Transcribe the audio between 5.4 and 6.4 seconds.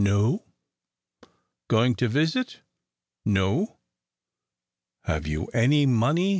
any money?"